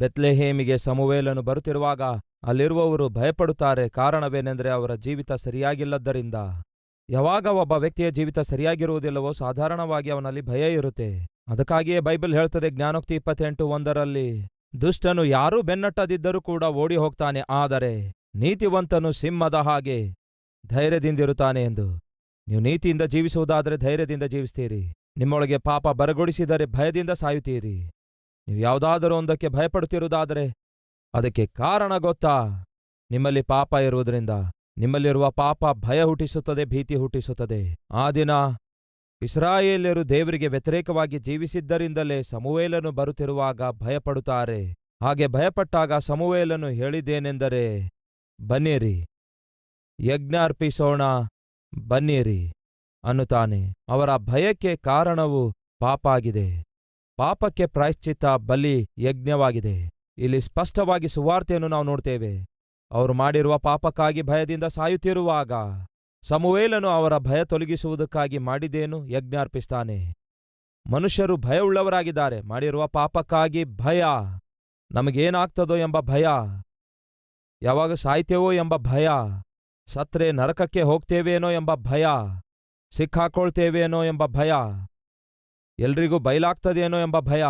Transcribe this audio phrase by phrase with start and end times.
[0.00, 2.02] ಬೆತ್ಲೆಹೇಮಿಗೆ ಸಮುವೇಲನು ಬರುತ್ತಿರುವಾಗ
[2.50, 3.84] ಅಲ್ಲಿರುವವರು ಭಯಪಡುತ್ತಾರೆ.
[3.88, 6.34] ಕಾರಣವೇನೆಂದರೆ ಅವರ ಜೀವಿತ ಸರಿಯಾಗಿಲ್ಲದ್ದರಿಂದ.
[7.08, 11.08] ಯಾವಾಗ ಒಬ್ಬ ವ್ಯಕ್ತಿಯ ಜೀವಿತ ಸರಿಯಾಗಿರುವುದಿಲ್ಲವೋ ಸಾಧಾರಣವಾಗಿ ಅವನಲ್ಲಿ ಭಯ ಇರುತ್ತೆ.
[11.48, 14.28] ಅದಕ್ಕಾಗಿಯೇ ಬೈಬಲ್ ಹೇಳ್ತದೆ ಜ್ಞಾನೋಕ್ತಿ ಇಪ್ಪತ್ತೆಂಟು ಒಂದರಲ್ಲಿ,
[14.80, 17.94] ದುಷ್ಟನು ಯಾರೂ ಬೆನ್ನಟ್ಟದಿದ್ದರೂ ಕೂಡ ಓಡಿ ಹೋಗ್ತಾನೆ, ಆದರೆ
[18.34, 19.98] ನೀತಿವಂತನು ಸಿಂಹದ ಹಾಗೆ
[20.64, 21.88] ಧೈರ್ಯದಿಂದಿರುತ್ತಾನೆ ಎಂದು.
[22.46, 24.82] ನೀವು ನೀತಿಯಿಂದ ಜೀವಿಸುವುದಾದರೆ ಧೈರ್ಯದಿಂದ ಜೀವಿಸ್ತೀರಿ.
[25.16, 27.76] ನಿಮ್ಮೊಳಗೆ ಪಾಪ ಬರಗೊಡಿಸಿದರೆ ಭಯದಿಂದ ಸಾಯುತ್ತೀರಿ.
[28.48, 30.54] ನೀವು ಯಾವುದಾದರೂ ಒಂದಕ್ಕೆ ಭಯಪಡುತ್ತಿರುವುದಾದರೆ
[31.14, 32.64] ಅದಕ್ಕೆ ಕಾರಣ ಗೊತ್ತಾ?
[33.10, 34.30] ನಿಮ್ಮಲ್ಲಿ ಪಾಪ ಇರುವುದರಿಂದ,
[34.76, 37.76] ನಿಮ್ಮಲ್ಲಿರುವ ಪಾಪ ಭಯ ಹುಟ್ಟಿಸುತ್ತದೆ, ಭೀತಿ ಹುಟ್ಟಿಸುತ್ತದೆ.
[37.90, 38.30] ಆ ದಿನ
[39.22, 44.72] ಇಸ್ರಾಯೇಲ್ಯರು ದೇವರಿಗೆ ವ್ಯತಿರೇಕವಾಗಿ ಜೀವಿಸಿದ್ದರಿಂದಲೇ ಸಮುವೇಲನು ಬರುತ್ತಿರುವಾಗ ಭಯಪಡುತ್ತಾರೆ.
[45.02, 47.90] ಹಾಗೆ ಭಯಪಟ್ಟಾಗ ಸಮುವೇಲನು ಹೇಳಿದ್ದೇನೆಂದರೆ,
[48.40, 49.06] ಬನ್ನಿರಿ.
[50.00, 51.02] ಯಜ್ಞ ಅರ್ಪಿಸೋಣ
[51.88, 52.52] ಬನ್ನಿರಿ
[53.04, 53.74] ಅನ್ನುತ್ತಾನೆ.
[53.88, 56.65] ಅವರ ಭಯಕ್ಕೆ ಕಾರಣವು ಪಾಪ ಆಗಿದೆ
[57.16, 59.90] ಪಾಪಕ್ಕೆ ಪ್ರಾಯಶ್ಚಿತ್ತ ಬಲಿ ಯಜ್ಞವಾಗಿದೆ.
[60.18, 62.46] ಇಲ್ಲಿ ಸ್ಪಷ್ಟವಾಗಿ ಸುವಾರ್ತೆಯನ್ನು ನಾವು ನೋಡ್ತೇವೆ.
[62.90, 65.52] ಅವರು ಮಾಡಿರುವ ಪಾಪಕ್ಕಾಗಿ ಭಯದಿಂದ ಸಾಯುತ್ತಿರುವಾಗ
[66.22, 70.14] ಸಮುವೇಲನು ಅವರ ಭಯ ತೊಲಗಿಸುವುದಕ್ಕಾಗಿ ಮಾಡಿದೇನು ಯಜ್ಞ ಅರ್ಪಿಸ್ತಾನೆ
[70.92, 72.40] ಮನುಷ್ಯರು ಭಯವುಳ್ಳವರಾಗಿದ್ದಾರೆ.
[72.40, 74.04] ಮಾಡಿರುವ ಪಾಪಕ್ಕಾಗಿ ಭಯ.
[74.90, 76.26] ನಮಗೇನಾಗ್ತದೋ ಎಂಬ ಭಯ.
[77.62, 79.08] ಯಾವಾಗ ಸಾಯ್ತೇವೋ ಎಂಬ ಭಯ.
[79.86, 82.06] ಸತ್ರೆ ನರಕಕ್ಕೆ ಹೋಗ್ತೇವೇನೋ ಎಂಬ ಭಯ.
[82.90, 84.52] ಸಿಕ್ಕಾಕೊಳ್ತೇವೇನೋ ಎಂಬ ಭಯ.
[85.78, 87.44] ಎಲ್ರಿಗೂ ಬಯಲಾಗ್ತದೇನೋ ಎಂಬ ಭಯ.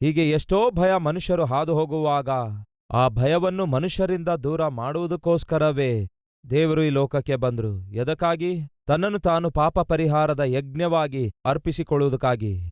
[0.00, 2.28] ಹೀಗೆ ಎಷ್ಟೋ ಭಯ ಮನುಷ್ಯರು ಹಾದು ಹೋಗುವಾಗ
[2.90, 6.06] ಆ ಭಯವನ್ನು ಮನುಷ್ಯರಿಂದ ದೂರ ಮಾಡುವುದಕ್ಕೋಸ್ಕರವೇ
[6.50, 7.88] ದೇವರು ಈ ಲೋಕಕ್ಕೆ ಬಂದ್ರು.
[7.92, 8.66] ಎದಕ್ಕಾಗಿ?
[8.86, 12.70] ತನ್ನನ್ನು ತಾನು ಪಾಪ ಪರಿಹಾರದ ಯಜ್ಞವಾಗಿ ಅರ್ಪಿಸಿಕೊಳ್ಳುವುದಕ್ಕಾಗಿ.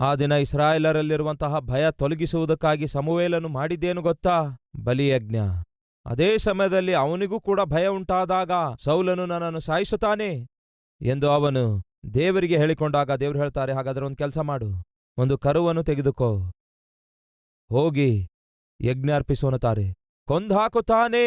[0.00, 4.56] ಆ ದಿನ ಇಸ್ರಾಯೇಲರಲ್ಲಿರುವಂತಹ ಭಯ ತೊಲಗಿಸುವುದಕ್ಕಾಗಿ ಸಮುವೇಲನು ಮಾಡಿದ್ದೇನು ಗೊತ್ತಾ?
[4.84, 5.36] ಬಲಿಯಜ್ಞ
[6.06, 8.50] ಅದೇ ಸಮಯದಲ್ಲಿ ಅವನಿಗೂ ಕೂಡ ಭಯ ಉಂಟಾದಾಗ
[8.84, 10.46] ಸೌಲನು ನನ್ನನ್ನು ಸಾಯಿಸುತ್ತಾನೆ
[11.00, 11.82] ಎಂದು ಅವನು
[12.14, 14.70] ದೇವರಿಗೆ ಹೇಳಿಕೊಂಡಾಗ ದೇವರು ಹೇಳ್ತಾರೆ, ಹಾಗಾದರೆ ಒಂದು ಕೆಲಸ ಮಾಡು,
[15.16, 16.50] ಒಂದು ಕರುವನ್ನು ತೆಗೆದುಕೋ.
[17.70, 18.28] ಹೋಗಿ
[18.80, 19.94] ಯಜ್ಞ ಅರ್ಪಿಸೋನುತ್ತಾರೆ
[20.28, 21.24] ಕೊಂದಾಕುತ್ತಾನೆ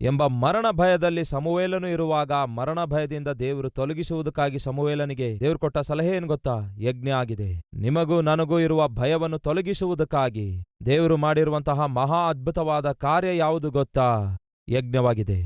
[0.00, 6.56] ಎಂಬ ಮರಣ ಭಯದಲ್ಲಿ ಸಮುವೇಲನು ಇರುವಾಗ ಮರಣ ಭಯದಿಂದ ದೇವರು ತೊಲಗಿಸುವುದಕ್ಕಾಗಿ ಸಮುವೇಲನಿಗೆ ದೇವರು ಕೊಟ್ಟ ಸಲಹೆ ಏನು ಗೊತ್ತಾ?
[6.78, 7.62] ಯಜ್ಞ ಆಗಿದೆ.
[7.74, 14.36] ನಿಮಗೂ ನನಗೂ ಇರುವ ಭಯವನ್ನು ತೊಲಗಿಸುವುದಕ್ಕಾಗಿ ದೇವರು ಮಾಡಿರುವಂತಹ ಮಹಾ ಅದ್ಭುತವಾದ ಕಾರ್ಯ ಯಾವುದು ಗೊತ್ತಾ?
[14.68, 15.40] ಯಜ್ಞವಾಗಿದೆ.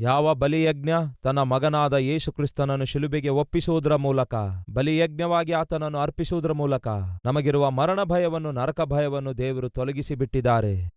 [0.00, 0.90] ಯಾವ ಬಲಿಯಜ್ಞ
[1.22, 4.34] ತನ್ನ ಮಗನಾದ ಯೇಸುಕ್ರಿಸ್ತನನ್ನು ಶಿಲುಬೆಗೆ ಒಪ್ಪಿಸುವುದರ ಮೂಲಕ?
[4.70, 6.88] ಬಲಿಯಜ್ಞವಾಗಿ ಆತನನ್ನು ಅರ್ಪಿಸುವುದರ ಮೂಲಕ?
[7.24, 10.90] ನಮಗಿರುವ ಮರಣ ಭಯವನ್ನು, ನರಕ ಭಯವನ್ನು ದೇವರು ತೊಲಗಿಸಿ ಬಿಟ್ಟಿದ್ದಾರೆ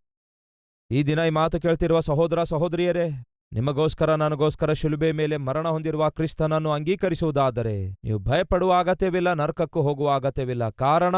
[0.92, 3.09] ಈ ದಿನ ಈ ಮಾತು ಕೇಳ್ತಿರುವ ಸಹೋದರ, ಸಹೋದರಿಯರೇ,
[3.53, 10.69] ನಿಮಗೋಸ್ಕರ, ನನಗೋಸ್ಕರ ಶಿಲುಬೆ ಮೇಲೆ ಮರಣ ಹೊಂದಿರುವ ಕ್ರಿಸ್ತನನ್ನು ಅಂಗೀಕರಿಸುವುದಾದರೆ, ನೀವು ಭಯಪಡುವ ಅಗತ್ಯವಿಲ್ಲ, ನರಕಕ್ಕೂ ಹೋಗುವ ಅಗತ್ಯವಿಲ್ಲ.
[10.69, 11.16] ಕಾರಣ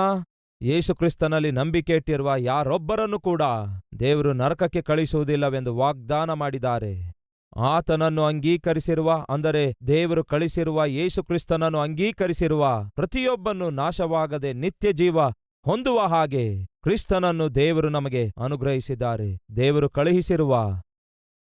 [0.61, 3.41] ಯೇಸು ಕ್ರಿಸ್ತನಲ್ಲಿ ನಂಬಿಕೆ ಇಟ್ಟಿರುವ ಯಾರೊಬ್ಬರನ್ನು ಕೂಡ
[3.99, 7.14] ದೇವರು ನರಕಕ್ಕೆ ಕಳಿಸುವುದಿಲ್ಲವೆಂದು ವಾಗ್ದಾನ ಮಾಡಿದ್ದಾರೆ.
[7.57, 15.19] ಆತನನ್ನು ಅಂಗೀಕರಿಸಿರುವ, ಅಂದರೆ ದೇವರು ಕಳಿಸಿರುವ ಯೇಸುಕ್ರಿಸ್ತನನ್ನು ಅಂಗೀಕರಿಸಿರುವ ಪ್ರತಿಯೊಬ್ಬನು ನಾಶವಾಗದೆ ನಿತ್ಯ ಜೀವ
[15.65, 19.37] ಹೊಂದುವ ಹಾಗೆ ಕ್ರಿಸ್ತನನ್ನು ದೇವರು ನಮಗೆ ಅನುಗ್ರಹಿಸಿದ್ದಾರೆ.
[19.55, 20.55] ದೇವರು ಕಳುಹಿಸಿರುವ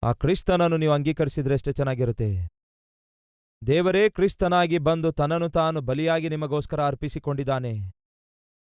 [0.03, 2.47] ಆ ಕ್ರಿಸ್ತನನ್ನು ನೀವು ಅಂಗೀಕರಿಸಿದ್ರೆ ಎಷ್ಟು ಚೆನ್ನಾಗಿರುತ್ತೆ.
[3.67, 7.91] ದೇವರೇ ಕ್ರಿಸ್ತನಾಗಿ ಬಂದು ತನ್ನನ್ನು ತಾನು ಬಲಿಯಾಗಿ ನಿಮಗೋಸ್ಕರ ಅರ್ಪಿಸಿಕೊಂಡಿದ್ದಾನೆ.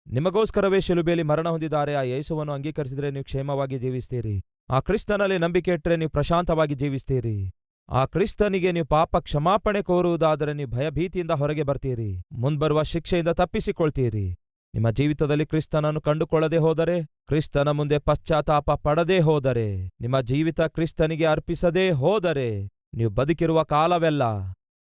[0.07, 1.95] ನಿಮಗೋಸ್ಕರವೇ ಶಿಲುಬೆಯಲ್ಲಿ ಮರಣ ಹೊಂದಿದ್ದಾರೆ.
[1.95, 4.41] ಆ ಯೇಸುವನ್ನು ಅಂಗೀಕರಿಸಿದರೆ ನೀವು ಕ್ಷೇಮವಾಗಿ ಜೀವಿಸ್ತೀರಿ.
[4.71, 7.51] ಆ ಕ್ರಿಸ್ತನಲ್ಲಿ ನಂಬಿಕೆ ಇಟ್ಟರೆ ನೀವು ಪ್ರಶಾಂತವಾಗಿ ಜೀವಿಸ್ತೀರಿ.
[7.89, 12.23] ಆ ಕ್ರಿಸ್ತನಿಗೆ ನೀವು ಪಾಪ ಕ್ಷಮಾಪಣೆ ಕೋರುವುದಾದರೆ ನೀವು ಭಯಭೀತಿಯಿಂದ ಹೊರಗೆ ಬರ್ತೀರಿ.
[12.31, 14.35] ಮುಂಬರುವ ಶಿಕ್ಷೆಯಿಂದ ತಪ್ಪಿಸಿಕೊಳ್ತೀರಿ.
[14.73, 22.69] ನಿಮ್ಮ ಜೀವಿತದಲ್ಲಿ ಕ್ರಿಸ್ತನನ್ನು ಕಂಡುಕೊಳ್ಳದೆ ಹೋದರೆ, ಕ್ರಿಸ್ತನ ಮುಂದೆ ಪಶ್ಚಾತ್ತಾಪ ಪಡದೇ ಹೋದರೆ, ನಿಮ್ಮ ಜೀವಿತ ಕ್ರಿಸ್ತನಿಗೆ ಅರ್ಪಿಸದೇ ಹೋದರೆ,
[22.93, 24.23] ನೀವು ಬದುಕಿರುವ ಕಾಲವೆಲ್ಲ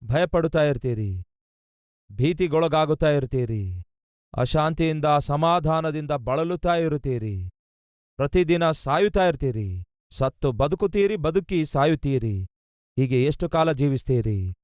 [0.04, 1.22] ಭಯಪಡುತ್ತಾ ಇರ್ತೀರಿ.
[2.12, 3.82] ಭೀತಿಗೊಳಗಾಗುತ್ತಾ ಇರ್ತೀರಿ.
[4.36, 7.50] ಅಶಾಂತಿಯಿಂದ ಸಮಾಧಾನದಿಂದ ಬಳಲುತ್ತಾ ಇರುತ್ತೀರಿ.
[8.16, 9.84] ಪ್ರತಿದಿನ ಸಾಯುತ್ತಾ ಇರ್ತೀರಿ.
[10.10, 12.42] ಸತ್ತು ಬದುಕುತ್ತೀರಿ, ಬದುಕಿ ಸಾಯುತ್ತೀರಿ.
[12.96, 14.54] ಹೀಗೆ ಎಷ್ಟು ಕಾಲ ಜೀವಿಸ್ತೀರಿ?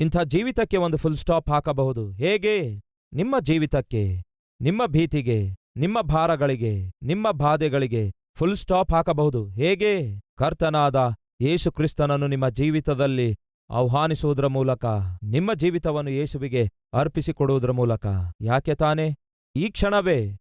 [0.00, 2.12] ಇಂಥ ಜೀವಿತಕ್ಕೆ ಒಂದು ಫುಲ್ ಸ್ಟಾಪ್ ಹಾಕಬಹುದು.
[2.12, 2.80] ಹೇಗೆ?
[3.12, 4.22] ನಿಮ್ಮ ಜೀವಿತಕ್ಕೆ,
[4.60, 9.48] ನಿಮ್ಮ ಭೀತಿಗೆ, ನಿಮ್ಮ ಭಾರಗಳಿಗೆ, ನಿಮ್ಮ ಬಾಧೆಗಳಿಗೆ ಫುಲ್ ಸ್ಟಾಪ್ ಹಾಕಬಹುದು.
[9.48, 10.20] ಹೇಗೆ?
[10.36, 13.36] ಕರ್ತನಾದ ಯೇಸು ಕ್ರಿಸ್ತನನ್ನು ನಿಮ್ಮ ಜೀವಿತದಲ್ಲಿ
[13.70, 14.84] ಆಹ್ವಾನಿಸುವುದರ ಮೂಲಕ,
[15.22, 18.06] ನಿಮ್ಮ ಜೀವಿತವನ್ನು ಯೇಸುವಿಗೆ ಅರ್ಪಿಸಿಕೊಡುವುದರ ಮೂಲಕ.
[18.40, 19.14] ಯಾಕೆ ತಾನೇ?
[19.56, 20.36] ಈ ಕ್ಷಣವೇ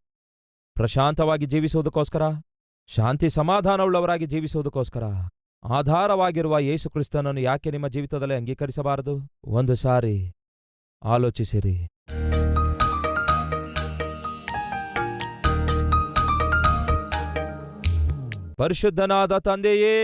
[0.75, 2.21] ಪ್ರಶಾಂತವಾಗಿ ಜೀವಿಸುವುದಕ್ಕೋಸ್ಕರ,
[2.87, 5.03] ಶಾಂತಿ ಸಮಾಧಾನವುಳ್ಳವರಾಗಿ ಜೀವಿಸುವುದಕ್ಕೋಸ್ಕರ,
[5.63, 9.29] ಆಧಾರವಾಗಿರುವ ಯೇಸುಕ್ರಿಸ್ತನನ್ನು ಯಾಕೆ ನಿಮ್ಮ ಜೀವಿತದಲ್ಲಿ ಅಂಗೀಕರಿಸಬಾರದು?
[9.45, 10.31] ಒಂದು ಸಾರಿ
[11.03, 11.87] ಆಲೋಚಿಸಿರಿ.
[18.55, 19.95] ಪರಿಶುದ್ಧನಾದ ತಂದೆಯೇ,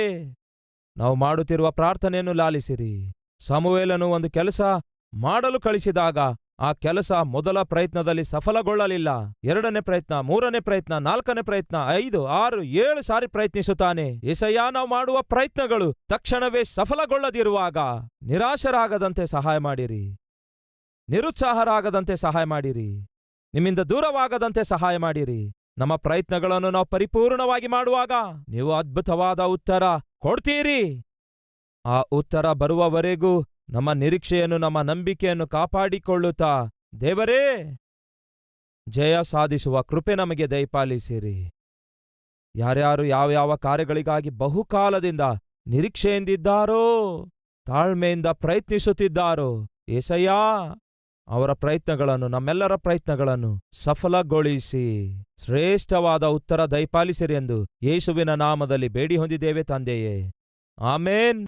[0.98, 3.12] ನಾವು ಮಾಡುತ್ತಿರುವ ಪ್ರಾರ್ಥನೆಯನ್ನು ಲಾಲಿಸಿರಿ.
[3.39, 4.62] ಸಮುವೇಲನು ಒಂದು ಕೆಲಸ
[5.13, 6.18] ಮಾಡಲು ಕಳಿಸಿದಾಗ
[6.60, 9.08] ಆ ಕೆಲಸ ಮೊದಲ ಪ್ರಯತ್ನದಲ್ಲಿ ಸಫಲಗೊಳ್ಳಲಿಲ್ಲ.
[9.44, 14.10] ಎರಡನೇ ಪ್ರಯತ್ನ, ಮೂರನೇ ಪ್ರಯತ್ನ, ನಾಲ್ಕನೇ ಪ್ರಯತ್ನ, ಐದು, ಆರು, ಏಳು ಸಾರಿ ಪ್ರಯತ್ನಿಸುತ್ತಾನೆ.
[14.10, 17.78] ಎಸಯ್ಯ ನಾವು ಮಾಡುವ ಪ್ರಯತ್ನಗಳು ತಕ್ಷಣವೇ ಸಫಲಗೊಳ್ಳದಿರುವಾಗ
[18.24, 20.18] ನಿರಾಶರಾಗದಂತೆ ಸಹಾಯ ಮಾಡಿರಿ.
[21.10, 23.08] ನಿರುತ್ಸಾಹರಾಗದಂತೆ ಸಹಾಯ ಮಾಡಿರಿ.
[23.54, 25.52] ನಿಮ್ಮಿಂದ ದೂರವಾಗದಂತೆ ಸಹಾಯ ಮಾಡಿರಿ.
[25.78, 28.12] ನಮ್ಮ ಪ್ರಯತ್ನಗಳನ್ನು ನಾವು ಪರಿಪೂರ್ಣವಾಗಿ ಮಾಡುವಾಗ
[28.50, 29.84] ನೀವು ಅದ್ಭುತವಾದ ಉತ್ತರ
[30.20, 31.04] ಕೊಡ್ತೀರಿ.
[31.86, 36.66] ಆ ಉತ್ತರ ಬರುವವರೆಗೂ ನಮ್ಮ ನಿರೀಕ್ಷೆಯನ್ನು, ನಮ್ಮ ನಂಬಿಕೆಯನ್ನು ಕಾಪಾಡಿಕೊಳ್ಳುತ್ತಾ.
[37.01, 37.77] ದೇವರೇ,
[38.89, 41.51] ಜಯ ಸಾಧಿಸುವ ಕೃಪೆ ನಮಗೆ ದಯಪಾಲಿಸಿರಿ.
[42.56, 45.21] ಯಾರ್ಯಾರು ಯಾವ್ಯಾವ ಕಾರ್ಯಗಳಿಗಾಗಿ ಬಹುಕಾಲದಿಂದ
[45.68, 47.25] ನಿರೀಕ್ಷೆಯಿಂದಿದ್ದಾರೋ,
[47.66, 50.57] ತಾಳ್ಮೆಯಿಂದ ಪ್ರಯತ್ನಿಸುತ್ತಿದ್ದಾರೋ, ಏಸಯ್ಯಾ,
[51.27, 55.24] ಅವರ ಪ್ರಯತ್ನಗಳನ್ನು, ನಮ್ಮೆಲ್ಲರ ಪ್ರಯತ್ನಗಳನ್ನು ಸಫಲಗೊಳಿಸಿ.
[55.45, 60.31] ಶ್ರೇಷ್ಠವಾದ ಉತ್ತರ ದಯಪಾಲಿಸಿರಿ ಎಂದು ಯೇಸುವಿನ ನಾಮದಲ್ಲಿ ಬೇಡಿ ಹೊಂದಿದ್ದೇವೆ ತಂದೆಯೇ.
[60.80, 61.48] ಆಮೇನ್.